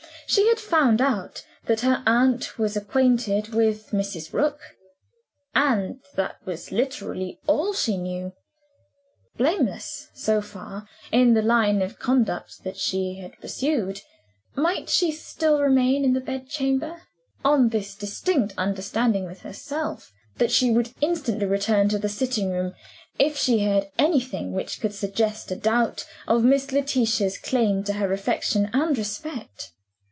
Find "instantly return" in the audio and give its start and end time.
21.01-21.89